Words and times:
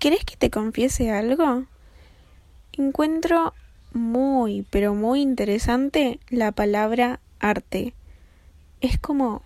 ¿Querés 0.00 0.24
que 0.24 0.34
te 0.34 0.48
confiese 0.48 1.10
algo? 1.10 1.66
Encuentro 2.72 3.52
muy, 3.92 4.66
pero 4.70 4.94
muy 4.94 5.20
interesante 5.20 6.20
la 6.30 6.52
palabra 6.52 7.20
arte. 7.38 7.92
Es 8.80 8.98
como 8.98 9.42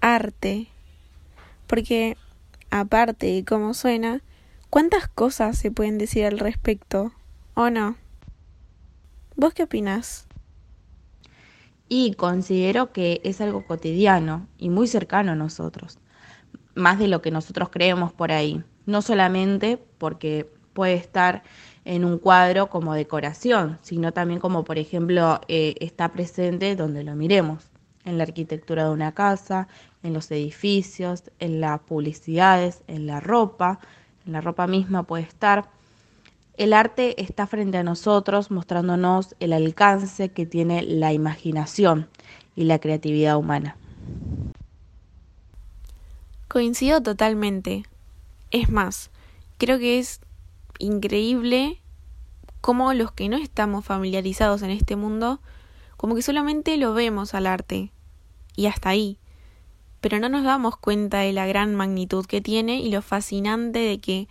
arte. 0.00 0.68
Porque, 1.66 2.16
aparte 2.70 3.26
de 3.26 3.44
cómo 3.44 3.74
suena, 3.74 4.22
¿cuántas 4.70 5.08
cosas 5.08 5.58
se 5.58 5.72
pueden 5.72 5.98
decir 5.98 6.26
al 6.26 6.38
respecto? 6.38 7.12
¿O 7.54 7.68
no? 7.68 7.96
¿Vos 9.34 9.52
qué 9.52 9.64
opinás? 9.64 10.28
Y 11.88 12.14
considero 12.14 12.92
que 12.92 13.20
es 13.24 13.40
algo 13.40 13.66
cotidiano 13.66 14.46
y 14.58 14.70
muy 14.70 14.86
cercano 14.86 15.32
a 15.32 15.34
nosotros, 15.34 15.98
más 16.76 17.00
de 17.00 17.08
lo 17.08 17.20
que 17.20 17.32
nosotros 17.32 17.70
creemos 17.70 18.12
por 18.12 18.30
ahí. 18.30 18.62
No 18.86 19.02
solamente 19.02 19.78
porque 19.98 20.48
puede 20.72 20.94
estar 20.94 21.42
en 21.84 22.04
un 22.04 22.18
cuadro 22.18 22.68
como 22.68 22.94
decoración, 22.94 23.78
sino 23.82 24.12
también 24.12 24.40
como 24.40 24.64
por 24.64 24.78
ejemplo 24.78 25.40
eh, 25.48 25.74
está 25.80 26.12
presente 26.12 26.76
donde 26.76 27.04
lo 27.04 27.14
miremos, 27.14 27.70
en 28.04 28.18
la 28.18 28.24
arquitectura 28.24 28.84
de 28.84 28.90
una 28.90 29.12
casa, 29.12 29.68
en 30.02 30.12
los 30.12 30.30
edificios, 30.30 31.24
en 31.38 31.60
las 31.60 31.80
publicidades, 31.80 32.82
en 32.86 33.06
la 33.06 33.20
ropa, 33.20 33.80
en 34.26 34.32
la 34.32 34.40
ropa 34.40 34.66
misma 34.66 35.02
puede 35.02 35.24
estar. 35.24 35.68
El 36.56 36.72
arte 36.72 37.20
está 37.20 37.46
frente 37.46 37.78
a 37.78 37.82
nosotros 37.82 38.50
mostrándonos 38.50 39.34
el 39.40 39.52
alcance 39.52 40.30
que 40.30 40.46
tiene 40.46 40.82
la 40.82 41.12
imaginación 41.12 42.08
y 42.54 42.64
la 42.64 42.78
creatividad 42.78 43.36
humana. 43.36 43.76
Coincido 46.48 47.02
totalmente. 47.02 47.84
Es 48.56 48.70
más, 48.70 49.10
creo 49.58 49.78
que 49.78 49.98
es 49.98 50.22
increíble 50.78 51.82
cómo 52.62 52.94
los 52.94 53.12
que 53.12 53.28
no 53.28 53.36
estamos 53.36 53.84
familiarizados 53.84 54.62
en 54.62 54.70
este 54.70 54.96
mundo, 54.96 55.42
como 55.98 56.14
que 56.14 56.22
solamente 56.22 56.78
lo 56.78 56.94
vemos 56.94 57.34
al 57.34 57.46
arte. 57.46 57.92
Y 58.56 58.64
hasta 58.64 58.88
ahí. 58.88 59.18
Pero 60.00 60.18
no 60.20 60.30
nos 60.30 60.42
damos 60.42 60.78
cuenta 60.78 61.18
de 61.18 61.34
la 61.34 61.46
gran 61.46 61.74
magnitud 61.74 62.24
que 62.24 62.40
tiene 62.40 62.80
y 62.80 62.90
lo 62.90 63.02
fascinante 63.02 63.80
de 63.80 63.98
que, 63.98 64.26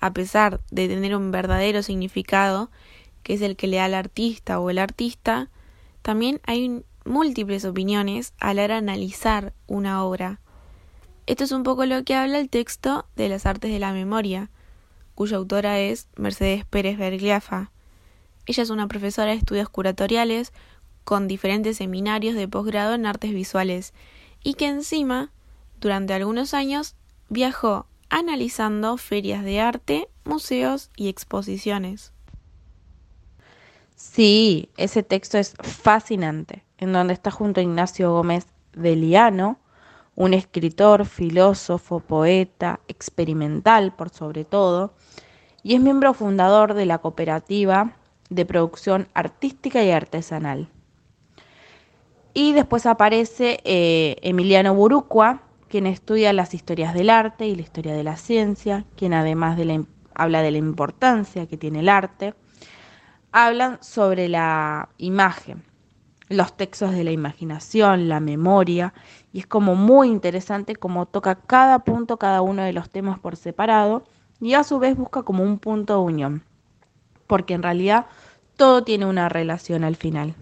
a 0.00 0.12
pesar 0.12 0.60
de 0.72 0.88
tener 0.88 1.14
un 1.14 1.30
verdadero 1.30 1.84
significado, 1.84 2.72
que 3.22 3.34
es 3.34 3.42
el 3.42 3.54
que 3.54 3.68
le 3.68 3.76
da 3.76 3.84
al 3.84 3.94
artista 3.94 4.58
o 4.58 4.70
el 4.70 4.78
artista, 4.78 5.50
también 6.02 6.40
hay 6.42 6.82
múltiples 7.04 7.64
opiniones 7.64 8.34
a 8.40 8.54
la 8.54 8.64
hora 8.64 8.74
de 8.74 8.78
analizar 8.78 9.52
una 9.68 10.02
obra. 10.02 10.40
Esto 11.28 11.44
es 11.44 11.52
un 11.52 11.62
poco 11.62 11.84
lo 11.84 12.04
que 12.04 12.14
habla 12.14 12.38
el 12.38 12.48
texto 12.48 13.04
de 13.14 13.28
las 13.28 13.44
artes 13.44 13.70
de 13.70 13.78
la 13.78 13.92
memoria, 13.92 14.48
cuya 15.14 15.36
autora 15.36 15.78
es 15.78 16.08
Mercedes 16.16 16.64
Pérez 16.64 16.96
Bergliafa. 16.96 17.70
Ella 18.46 18.62
es 18.62 18.70
una 18.70 18.88
profesora 18.88 19.32
de 19.32 19.36
estudios 19.36 19.68
curatoriales 19.68 20.54
con 21.04 21.28
diferentes 21.28 21.76
seminarios 21.76 22.34
de 22.34 22.48
posgrado 22.48 22.94
en 22.94 23.04
artes 23.04 23.34
visuales 23.34 23.92
y 24.42 24.54
que 24.54 24.68
encima, 24.68 25.30
durante 25.82 26.14
algunos 26.14 26.54
años, 26.54 26.96
viajó 27.28 27.84
analizando 28.08 28.96
ferias 28.96 29.44
de 29.44 29.60
arte, 29.60 30.08
museos 30.24 30.90
y 30.96 31.08
exposiciones. 31.08 32.14
Sí, 33.96 34.70
ese 34.78 35.02
texto 35.02 35.36
es 35.36 35.52
fascinante, 35.60 36.64
en 36.78 36.94
donde 36.94 37.12
está 37.12 37.30
junto 37.30 37.60
a 37.60 37.64
Ignacio 37.64 38.12
Gómez 38.12 38.46
de 38.72 38.96
Liano, 38.96 39.58
un 40.18 40.34
escritor, 40.34 41.06
filósofo, 41.06 42.00
poeta, 42.00 42.80
experimental 42.88 43.94
por 43.94 44.10
sobre 44.10 44.44
todo, 44.44 44.92
y 45.62 45.76
es 45.76 45.80
miembro 45.80 46.12
fundador 46.12 46.74
de 46.74 46.86
la 46.86 46.98
cooperativa 46.98 47.92
de 48.28 48.44
producción 48.44 49.06
artística 49.14 49.80
y 49.84 49.92
artesanal. 49.92 50.68
Y 52.34 52.52
después 52.52 52.84
aparece 52.86 53.60
eh, 53.62 54.16
Emiliano 54.22 54.74
Burucua, 54.74 55.42
quien 55.68 55.86
estudia 55.86 56.32
las 56.32 56.52
historias 56.52 56.94
del 56.94 57.10
arte 57.10 57.46
y 57.46 57.54
la 57.54 57.62
historia 57.62 57.92
de 57.94 58.02
la 58.02 58.16
ciencia, 58.16 58.84
quien 58.96 59.14
además 59.14 59.56
de 59.56 59.84
habla 60.14 60.42
de 60.42 60.50
la 60.50 60.58
importancia 60.58 61.46
que 61.46 61.56
tiene 61.56 61.78
el 61.78 61.88
arte, 61.88 62.34
hablan 63.30 63.78
sobre 63.82 64.28
la 64.28 64.88
imagen, 64.98 65.62
los 66.28 66.56
textos 66.56 66.92
de 66.92 67.04
la 67.04 67.10
imaginación, 67.10 68.08
la 68.08 68.20
memoria, 68.20 68.92
y 69.32 69.40
es 69.40 69.46
como 69.46 69.74
muy 69.74 70.08
interesante 70.08 70.76
cómo 70.76 71.06
toca 71.06 71.36
cada 71.36 71.80
punto, 71.80 72.16
cada 72.18 72.42
uno 72.42 72.62
de 72.62 72.72
los 72.72 72.90
temas 72.90 73.18
por 73.18 73.36
separado, 73.36 74.04
y 74.40 74.54
a 74.54 74.64
su 74.64 74.78
vez 74.78 74.96
busca 74.96 75.22
como 75.22 75.42
un 75.42 75.58
punto 75.58 75.94
de 75.94 76.00
unión, 76.00 76.42
porque 77.26 77.54
en 77.54 77.62
realidad 77.62 78.06
todo 78.56 78.84
tiene 78.84 79.06
una 79.06 79.28
relación 79.28 79.84
al 79.84 79.96
final. 79.96 80.34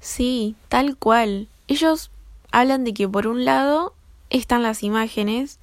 Sí, 0.00 0.56
tal 0.68 0.96
cual. 0.96 1.48
Ellos 1.66 2.10
hablan 2.52 2.84
de 2.84 2.94
que 2.94 3.08
por 3.08 3.26
un 3.26 3.44
lado 3.44 3.94
están 4.30 4.62
las 4.62 4.82
imágenes, 4.82 5.58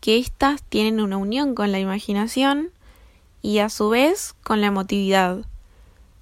que 0.00 0.18
éstas 0.18 0.62
tienen 0.62 1.00
una 1.00 1.18
unión 1.18 1.54
con 1.54 1.72
la 1.72 1.78
imaginación 1.78 2.70
y 3.42 3.58
a 3.58 3.68
su 3.68 3.90
vez 3.90 4.34
con 4.42 4.60
la 4.60 4.68
emotividad. 4.68 5.44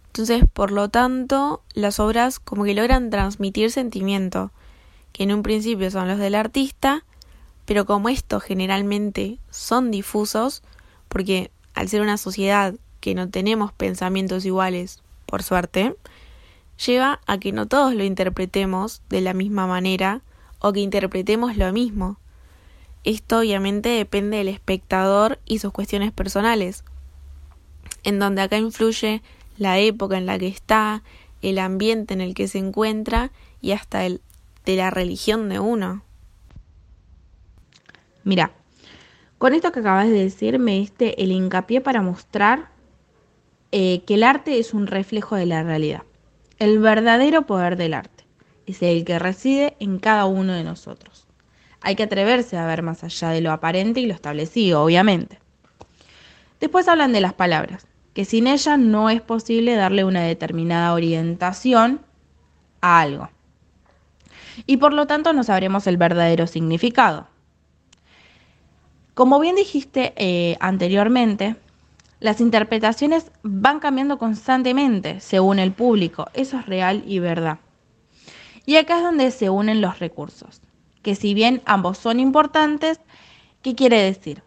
Entonces, 0.09 0.45
por 0.53 0.73
lo 0.73 0.89
tanto, 0.89 1.63
las 1.75 2.01
obras 2.01 2.41
como 2.41 2.65
que 2.65 2.75
logran 2.75 3.11
transmitir 3.11 3.71
sentimiento, 3.71 4.51
que 5.13 5.23
en 5.23 5.33
un 5.33 5.43
principio 5.43 5.91
son 5.91 6.09
los 6.09 6.19
del 6.19 6.35
artista, 6.35 7.05
pero 7.65 7.87
como 7.87 8.09
estos 8.09 8.43
generalmente 8.43 9.39
son 9.51 9.91
difusos, 9.91 10.63
porque 11.09 11.51
al 11.75 11.89
ser 11.89 12.01
una 12.01 12.17
sociedad 12.17 12.75
que 13.01 13.15
no 13.15 13.29
tenemos 13.29 13.73
pensamientos 13.73 14.45
iguales, 14.45 15.03
por 15.27 15.43
suerte, 15.43 15.95
lleva 16.85 17.21
a 17.27 17.39
que 17.39 17.53
no 17.53 17.67
todos 17.67 17.95
lo 17.95 18.05
interpretemos 18.05 19.03
de 19.09 19.21
la 19.21 19.35
misma 19.35 19.67
manera 19.67 20.23
o 20.59 20.73
que 20.73 20.81
interpretemos 20.81 21.57
lo 21.57 21.73
mismo. 21.73 22.19
Esto 23.05 23.39
obviamente 23.39 23.91
depende 23.91 24.39
del 24.39 24.49
espectador 24.49 25.39
y 25.45 25.59
sus 25.59 25.73
cuestiones 25.73 26.13
personales, 26.13 26.85
en 28.03 28.19
donde 28.19 28.43
acá 28.43 28.59
influye 28.59 29.23
la 29.59 29.79
época 29.79 30.17
en 30.17 30.27
la 30.27 30.39
que 30.39 30.49
está, 30.49 31.03
el 31.43 31.59
ambiente 31.59 32.15
en 32.15 32.21
el 32.21 32.35
que 32.35 32.49
se 32.49 32.59
encuentra 32.59 33.31
y 33.61 33.73
hasta 33.73 34.07
el 34.07 34.21
de 34.65 34.77
la 34.77 34.91
religión 34.91 35.49
de 35.49 35.61
uno. 35.61 36.03
Mira, 38.25 38.53
con 39.39 39.55
esto 39.55 39.73
que 39.73 39.81
acabas 39.81 40.09
de 40.09 40.25
decir 40.25 40.59
me 40.59 40.73
diste 40.73 41.23
el 41.23 41.33
hincapié 41.33 41.81
para 41.81 42.03
mostrar 42.03 42.71
eh, 43.73 44.03
que 44.07 44.15
el 44.15 44.25
arte 44.25 44.59
es 44.59 44.75
un 44.75 44.87
reflejo 44.87 45.37
de 45.37 45.47
la 45.47 45.63
realidad. 45.63 46.03
El 46.59 46.79
verdadero 46.79 47.47
poder 47.47 47.77
del 47.77 47.95
arte 47.95 48.25
es 48.67 48.83
el 48.83 49.05
que 49.05 49.19
reside 49.19 49.77
en 49.81 49.99
cada 49.99 50.27
uno 50.27 50.53
de 50.53 50.65
nosotros. 50.65 51.27
Hay 51.81 51.95
que 51.95 52.03
atreverse 52.03 52.57
a 52.57 52.67
ver 52.67 52.83
más 52.83 53.05
allá 53.05 53.31
de 53.31 53.41
lo 53.41 53.53
aparente 53.53 54.01
y 54.01 54.07
lo 54.07 54.15
establecido, 54.15 54.83
obviamente. 54.83 55.39
Después 56.61 56.89
hablan 56.89 57.13
de 57.13 57.21
las 57.21 57.35
palabras 57.35 57.87
que 58.19 58.25
sin 58.25 58.49
ella 58.49 58.77
no 58.77 59.11
es 59.11 59.21
posible 59.21 59.77
darle 59.77 60.03
una 60.03 60.23
determinada 60.23 60.93
orientación 60.93 62.01
a 62.81 63.01
algo. 63.01 63.31
Y 64.67 64.79
por 64.79 64.93
lo 64.93 65.06
tanto 65.06 65.33
no 65.33 65.45
sabremos 65.45 65.87
el 65.87 65.99
verdadero 65.99 66.49
significado. 66.49 67.29
Como 69.15 69.39
bien 69.39 69.55
dijiste 69.55 70.15
eh, 70.17 70.56
anteriormente, 70.59 71.55
las 72.19 72.41
interpretaciones 72.41 73.31
van 73.45 73.79
cambiando 73.79 74.19
constantemente 74.19 75.21
según 75.21 75.61
el 75.61 75.71
público, 75.71 76.27
eso 76.35 76.59
es 76.59 76.67
real 76.67 77.05
y 77.06 77.20
verdad. 77.20 77.61
Y 78.67 78.79
acá 78.79 78.97
es 78.97 79.05
donde 79.05 79.31
se 79.31 79.49
unen 79.49 79.81
los 79.81 80.00
recursos, 80.00 80.61
que 81.03 81.15
si 81.15 81.35
bien 81.35 81.62
ambos 81.67 81.99
son 81.99 82.19
importantes, 82.19 82.99
¿qué 83.62 83.76
quiere 83.76 84.03
decir? 84.03 84.43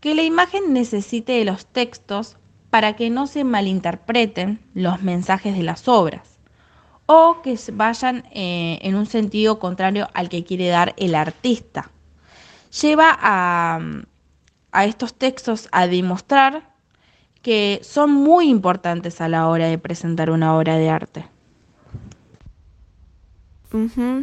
Que 0.00 0.14
la 0.14 0.22
imagen 0.22 0.72
necesite 0.72 1.32
de 1.32 1.44
los 1.44 1.66
textos 1.66 2.36
para 2.76 2.94
que 2.94 3.08
no 3.08 3.26
se 3.26 3.42
malinterpreten 3.42 4.60
los 4.74 5.00
mensajes 5.00 5.56
de 5.56 5.62
las 5.62 5.88
obras 5.88 6.28
o 7.06 7.40
que 7.40 7.58
vayan 7.72 8.24
eh, 8.34 8.78
en 8.82 8.96
un 8.96 9.06
sentido 9.06 9.58
contrario 9.58 10.10
al 10.12 10.28
que 10.28 10.44
quiere 10.44 10.68
dar 10.68 10.92
el 10.98 11.14
artista. 11.14 11.90
Lleva 12.82 13.16
a, 13.18 13.80
estos 14.84 15.14
textos 15.14 15.70
a 15.72 15.86
demostrar 15.86 16.74
que 17.40 17.80
son 17.82 18.12
muy 18.12 18.50
importantes 18.50 19.22
a 19.22 19.28
la 19.30 19.48
hora 19.48 19.68
de 19.68 19.78
presentar 19.78 20.28
una 20.28 20.54
obra 20.54 20.76
de 20.76 20.90
arte. 20.90 21.24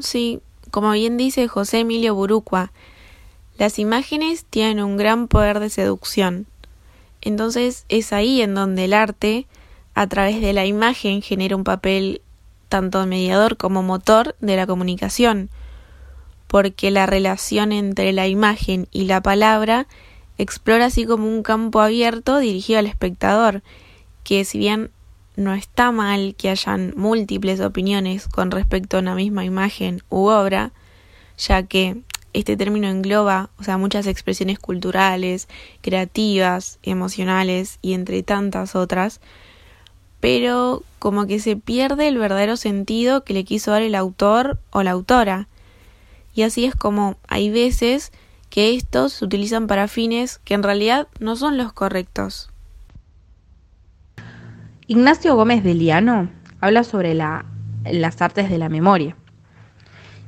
sí, 0.01 0.41
como 0.69 0.91
bien 0.91 1.17
dice 1.17 1.47
José 1.47 1.79
Emilio 1.79 2.13
Burucua, 2.13 2.71
las 3.57 3.79
imágenes 3.79 4.45
tienen 4.45 4.83
un 4.83 4.95
gran 4.95 5.27
poder 5.27 5.59
de 5.59 5.71
seducción. 5.71 6.45
Entonces 7.23 7.85
es 7.87 8.11
ahí 8.11 8.41
en 8.41 8.53
donde 8.53 8.85
el 8.85 8.93
arte, 8.93 9.47
a 9.95 10.07
través 10.07 10.41
de 10.41 10.51
la 10.51 10.65
imagen, 10.65 11.21
genera 11.21 11.55
un 11.55 11.63
papel 11.63 12.21
tanto 12.67 13.05
mediador 13.05 13.55
como 13.55 13.81
motor 13.81 14.35
de 14.41 14.57
la 14.57 14.67
comunicación, 14.67 15.49
porque 16.47 16.91
la 16.91 17.05
relación 17.05 17.71
entre 17.71 18.11
la 18.11 18.27
imagen 18.27 18.87
y 18.91 19.05
la 19.05 19.21
palabra 19.21 19.87
explora 20.37 20.85
así 20.85 21.05
como 21.05 21.27
un 21.27 21.43
campo 21.43 21.79
abierto 21.79 22.39
dirigido 22.39 22.79
al 22.79 22.87
espectador, 22.87 23.63
que 24.23 24.43
si 24.43 24.57
bien 24.57 24.91
no 25.37 25.53
está 25.53 25.91
mal 25.91 26.35
que 26.37 26.49
hayan 26.49 26.93
múltiples 26.97 27.61
opiniones 27.61 28.27
con 28.27 28.51
respecto 28.51 28.97
a 28.97 28.99
una 28.99 29.15
misma 29.15 29.45
imagen 29.45 30.03
u 30.09 30.27
obra, 30.27 30.73
ya 31.37 31.63
que 31.63 32.01
este 32.33 32.57
término 32.57 32.88
engloba, 32.88 33.50
o 33.57 33.63
sea, 33.63 33.77
muchas 33.77 34.07
expresiones 34.07 34.59
culturales, 34.59 35.47
creativas, 35.81 36.80
emocionales 36.83 37.80
y 37.81 37.94
entre 37.94 38.24
tantas 38.24 38.75
otras, 38.75 39.21
pero 40.19 40.83
como 41.00 41.27
que 41.27 41.39
se 41.39 41.56
pierde 41.56 42.07
el 42.07 42.18
verdadero 42.18 42.57
sentido 42.57 43.24
que 43.24 43.33
le 43.33 43.44
quiso 43.44 43.71
dar 43.71 43.81
el 43.81 43.95
autor 43.95 44.59
o 44.71 44.81
la 44.83 44.91
autora. 44.91 45.47
Y 46.33 46.44
así 46.44 46.65
es 46.65 46.75
como 46.75 47.18
hay 47.27 47.50
veces 47.50 48.12
que 48.50 48.75
estos 48.75 49.13
se 49.13 49.25
utilizan 49.25 49.68
para 49.68 49.88
fines 49.88 50.39
que 50.39 50.53
en 50.53 50.63
realidad 50.63 51.07
no 51.19 51.36
son 51.36 51.57
los 51.57 51.74
correctos. 51.74 52.50
Ignacio 54.88 55.36
Gómez 55.36 55.63
de 55.63 55.74
Liano 55.74 56.29
habla 56.62 56.83
sobre 56.83 57.13
la, 57.13 57.45
las 57.83 58.21
artes 58.21 58.50
de 58.50 58.57
la 58.57 58.69
memoria 58.69 59.18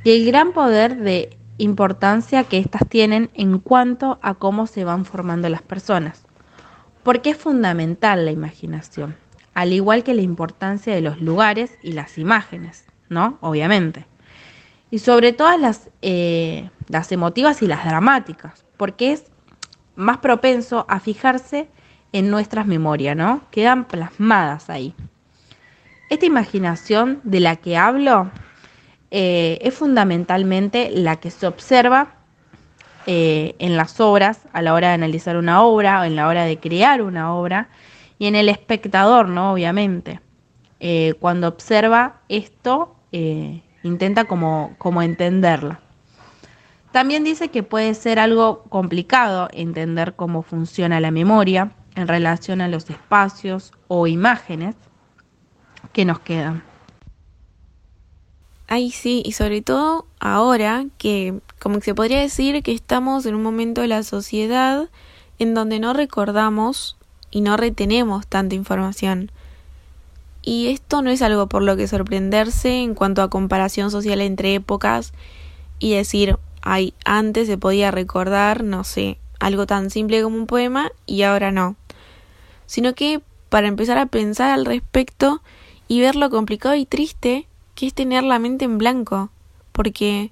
y 0.03 0.11
el 0.11 0.25
gran 0.25 0.53
poder 0.53 0.97
de 0.97 1.37
importancia 1.57 2.43
que 2.43 2.57
éstas 2.57 2.83
tienen 2.89 3.29
en 3.33 3.59
cuanto 3.59 4.19
a 4.21 4.33
cómo 4.35 4.67
se 4.67 4.83
van 4.83 5.05
formando 5.05 5.49
las 5.49 5.61
personas. 5.61 6.25
Porque 7.03 7.31
es 7.31 7.37
fundamental 7.37 8.25
la 8.25 8.31
imaginación, 8.31 9.15
al 9.53 9.73
igual 9.73 10.03
que 10.03 10.13
la 10.13 10.21
importancia 10.21 10.93
de 10.93 11.01
los 11.01 11.21
lugares 11.21 11.77
y 11.81 11.93
las 11.93 12.17
imágenes, 12.17 12.85
¿no? 13.09 13.37
Obviamente. 13.41 14.05
Y 14.91 14.99
sobre 14.99 15.33
todo 15.33 15.57
las, 15.57 15.89
eh, 16.01 16.69
las 16.87 17.11
emotivas 17.11 17.61
y 17.61 17.67
las 17.67 17.85
dramáticas, 17.85 18.65
porque 18.77 19.11
es 19.11 19.25
más 19.95 20.17
propenso 20.17 20.85
a 20.89 20.99
fijarse 20.99 21.69
en 22.11 22.29
nuestras 22.29 22.65
memorias, 22.65 23.15
¿no? 23.15 23.41
Quedan 23.51 23.85
plasmadas 23.85 24.69
ahí. 24.69 24.93
Esta 26.09 26.25
imaginación 26.25 27.19
de 27.23 27.39
la 27.39 27.55
que 27.55 27.77
hablo 27.77 28.29
eh, 29.11 29.59
es 29.61 29.73
fundamentalmente 29.73 30.89
la 30.91 31.17
que 31.17 31.31
se 31.31 31.47
observa 31.47 32.15
eh, 33.05 33.55
en 33.59 33.77
las 33.77 33.99
obras, 33.99 34.41
a 34.53 34.61
la 34.61 34.73
hora 34.73 34.89
de 34.89 34.95
analizar 34.95 35.37
una 35.37 35.61
obra, 35.61 36.01
o 36.01 36.03
en 36.03 36.15
la 36.15 36.27
hora 36.27 36.45
de 36.45 36.57
crear 36.57 37.01
una 37.01 37.33
obra, 37.33 37.69
y 38.17 38.27
en 38.27 38.35
el 38.35 38.49
espectador, 38.49 39.27
¿no? 39.27 39.53
Obviamente. 39.53 40.19
Eh, 40.79 41.13
cuando 41.19 41.47
observa 41.47 42.17
esto, 42.29 42.95
intenta 43.83 44.25
como, 44.25 44.75
como 44.77 45.01
entenderla. 45.01 45.79
También 46.91 47.23
dice 47.23 47.49
que 47.49 47.63
puede 47.63 47.93
ser 47.93 48.19
algo 48.19 48.63
complicado 48.63 49.47
entender 49.53 50.15
cómo 50.15 50.41
funciona 50.41 50.99
la 50.99 51.11
memoria 51.11 51.71
en 51.95 52.07
relación 52.07 52.61
a 52.61 52.67
los 52.67 52.89
espacios 52.89 53.71
o 53.87 54.07
imágenes 54.07 54.75
que 55.93 56.05
nos 56.05 56.19
quedan. 56.19 56.63
Ay, 58.67 58.89
sí, 58.89 59.21
y 59.23 59.33
sobre 59.33 59.61
todo 59.61 60.07
ahora 60.19 60.85
que 60.97 61.39
como 61.59 61.79
que 61.79 61.85
se 61.85 61.95
podría 61.95 62.19
decir 62.19 62.63
que 62.63 62.73
estamos 62.73 63.25
en 63.25 63.35
un 63.35 63.43
momento 63.43 63.81
de 63.81 63.87
la 63.87 64.01
sociedad 64.01 64.89
en 65.37 65.53
donde 65.53 65.79
no 65.79 65.93
recordamos 65.93 66.97
y 67.29 67.41
no 67.41 67.57
retenemos 67.57 68.25
tanta 68.25 68.55
información. 68.55 69.31
Y 70.41 70.67
esto 70.67 71.01
no 71.01 71.11
es 71.11 71.21
algo 71.21 71.47
por 71.47 71.61
lo 71.61 71.75
que 71.75 71.87
sorprenderse 71.87 72.81
en 72.81 72.95
cuanto 72.95 73.21
a 73.21 73.29
comparación 73.29 73.91
social 73.91 74.21
entre 74.21 74.55
épocas 74.55 75.13
y 75.77 75.93
decir, 75.93 76.37
ay, 76.61 76.93
antes 77.03 77.47
se 77.47 77.57
podía 77.57 77.91
recordar, 77.91 78.63
no 78.63 78.83
sé, 78.83 79.19
algo 79.39 79.67
tan 79.67 79.89
simple 79.91 80.23
como 80.23 80.37
un 80.37 80.47
poema 80.47 80.91
y 81.05 81.21
ahora 81.21 81.51
no. 81.51 81.75
Sino 82.65 82.93
que 82.95 83.21
para 83.49 83.67
empezar 83.67 83.97
a 83.99 84.07
pensar 84.07 84.51
al 84.51 84.65
respecto 84.65 85.41
y 85.87 86.01
ver 86.01 86.15
lo 86.15 86.29
complicado 86.29 86.75
y 86.75 86.85
triste 86.85 87.47
que 87.75 87.87
es 87.87 87.93
tener 87.93 88.23
la 88.23 88.39
mente 88.39 88.65
en 88.65 88.77
blanco, 88.77 89.29
porque 89.71 90.31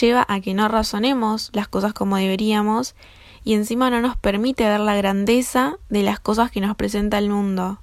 lleva 0.00 0.26
a 0.28 0.40
que 0.40 0.54
no 0.54 0.68
razonemos 0.68 1.50
las 1.52 1.68
cosas 1.68 1.92
como 1.92 2.16
deberíamos 2.16 2.94
y 3.44 3.54
encima 3.54 3.90
no 3.90 4.00
nos 4.00 4.16
permite 4.16 4.68
ver 4.68 4.80
la 4.80 4.96
grandeza 4.96 5.76
de 5.88 6.02
las 6.02 6.18
cosas 6.18 6.50
que 6.50 6.60
nos 6.60 6.76
presenta 6.76 7.18
el 7.18 7.30
mundo. 7.30 7.78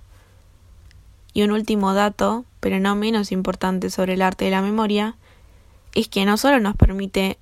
Y 1.34 1.44
un 1.44 1.52
último 1.52 1.94
dato, 1.94 2.46
pero 2.60 2.80
no 2.80 2.96
menos 2.96 3.32
importante 3.32 3.90
sobre 3.90 4.16
el 4.16 4.22
arte 4.22 4.46
de 4.46 4.52
la 4.52 4.62
memoria, 4.62 5.16
es 5.94 6.08
que 6.08 6.26
no 6.26 6.38
solo 6.38 6.60
nos 6.60 6.76
permite 6.76 7.38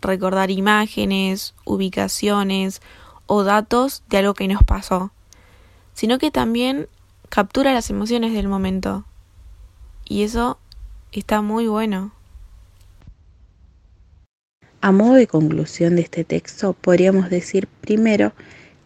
recordar 0.00 0.50
imágenes, 0.50 1.54
ubicaciones 1.64 2.82
o 3.26 3.42
datos 3.42 4.02
de 4.08 4.18
algo 4.18 4.34
que 4.34 4.46
nos 4.46 4.62
pasó, 4.62 5.10
sino 5.94 6.18
que 6.18 6.30
también 6.30 6.88
captura 7.30 7.72
las 7.72 7.90
emociones 7.90 8.34
del 8.34 8.48
momento. 8.48 9.04
Y 10.04 10.22
eso 10.22 10.58
Está 11.14 11.42
muy 11.42 11.68
bueno. 11.68 12.12
A 14.80 14.90
modo 14.90 15.14
de 15.14 15.28
conclusión 15.28 15.94
de 15.94 16.02
este 16.02 16.24
texto, 16.24 16.72
podríamos 16.72 17.30
decir 17.30 17.68
primero 17.80 18.32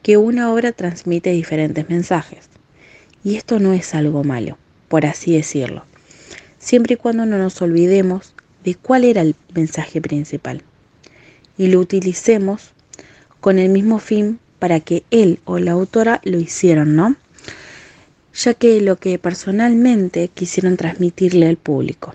que 0.02 0.18
una 0.18 0.52
obra 0.52 0.72
transmite 0.72 1.30
diferentes 1.30 1.88
mensajes. 1.88 2.50
Y 3.24 3.36
esto 3.36 3.58
no 3.60 3.72
es 3.72 3.94
algo 3.94 4.24
malo, 4.24 4.58
por 4.88 5.06
así 5.06 5.32
decirlo, 5.32 5.86
siempre 6.58 6.94
y 6.94 6.96
cuando 6.98 7.24
no 7.24 7.38
nos 7.38 7.62
olvidemos 7.62 8.34
de 8.62 8.74
cuál 8.74 9.04
era 9.04 9.22
el 9.22 9.34
mensaje 9.54 10.02
principal 10.02 10.62
y 11.56 11.68
lo 11.68 11.80
utilicemos 11.80 12.72
con 13.40 13.58
el 13.58 13.70
mismo 13.70 14.00
fin 14.00 14.38
para 14.58 14.80
que 14.80 15.02
él 15.10 15.40
o 15.46 15.58
la 15.58 15.72
autora 15.72 16.20
lo 16.24 16.38
hicieron, 16.38 16.94
¿no? 16.94 17.16
Ya 18.38 18.54
que 18.54 18.80
lo 18.80 18.96
que 18.96 19.18
personalmente 19.18 20.28
quisieron 20.28 20.76
transmitirle 20.76 21.48
al 21.48 21.56
público. 21.56 22.14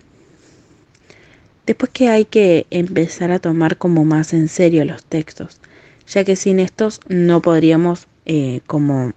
Después 1.65 1.91
que 1.91 2.09
hay 2.09 2.25
que 2.25 2.65
empezar 2.69 3.31
a 3.31 3.39
tomar 3.39 3.77
como 3.77 4.05
más 4.05 4.33
en 4.33 4.47
serio 4.47 4.85
los 4.85 5.03
textos, 5.03 5.59
ya 6.07 6.23
que 6.23 6.35
sin 6.35 6.59
estos 6.59 7.01
no 7.07 7.41
podríamos 7.41 8.07
eh, 8.25 8.61
como 8.67 9.13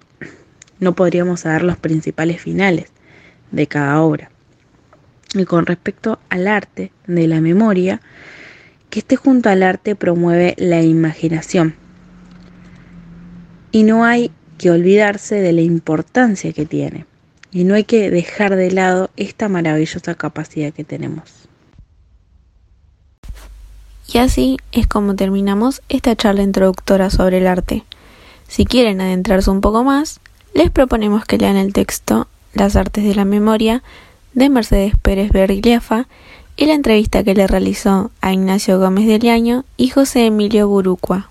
no 0.79 0.95
podríamos 0.95 1.41
saber 1.41 1.63
los 1.63 1.77
principales 1.77 2.41
finales 2.41 2.91
de 3.51 3.67
cada 3.67 4.03
obra. 4.03 4.31
Y 5.35 5.45
con 5.45 5.65
respecto 5.65 6.19
al 6.29 6.49
arte 6.49 6.93
de 7.07 7.27
la 7.27 7.41
memoria, 7.41 8.01
que 8.91 8.99
este 8.99 9.17
junto 9.17 9.49
al 9.49 9.63
arte 9.63 9.95
promueve 9.95 10.55
la 10.59 10.83
imaginación. 10.83 11.75
Y 13.71 13.85
no 13.85 14.05
hay 14.05 14.31
que 14.59 14.71
olvidarse 14.71 15.37
de 15.37 15.53
la 15.53 15.63
importancia 15.63 16.53
que 16.53 16.67
tiene. 16.67 17.05
Y 17.53 17.65
no 17.65 17.75
hay 17.75 17.85
que 17.85 18.11
dejar 18.11 18.57
de 18.57 18.71
lado 18.71 19.11
esta 19.17 19.49
maravillosa 19.49 20.15
capacidad 20.15 20.73
que 20.73 20.85
tenemos. 20.85 21.47
Y 24.13 24.19
así 24.19 24.59
es 24.73 24.87
como 24.87 25.17
terminamos 25.17 25.83
esta 25.89 26.15
charla 26.17 26.43
introductora 26.43 27.11
sobre 27.11 27.39
el 27.39 27.47
arte. 27.47 27.85
Si 28.49 28.65
quieren 28.65 29.01
adentrarse 29.01 29.51
un 29.51 29.61
poco 29.61 29.85
más, 29.85 30.21
les 30.55 30.71
proponemos 30.71 31.25
que 31.25 31.39
lean 31.39 31.57
el 31.57 31.73
texto 31.73 32.29
Las 32.55 32.77
artes 32.77 33.05
de 33.05 33.15
la 33.15 33.25
memoria 33.25 33.83
de 34.33 34.49
Mercedes 34.49 34.95
Pérez 35.01 35.31
Bergliafa 35.31 36.07
y 36.57 36.67
la 36.67 36.75
entrevista 36.75 37.25
que 37.25 37.35
le 37.35 37.47
realizó 37.47 38.11
a 38.21 38.33
Ignacio 38.33 38.79
Gómez 38.79 39.07
de 39.07 39.19
Liaño 39.19 39.65
y 39.77 39.89
José 39.89 40.27
Emilio 40.27 40.69
Burucua. 40.69 41.31